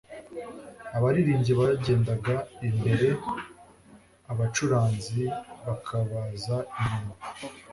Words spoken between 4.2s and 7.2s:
abacuranzi bakabaza inyuma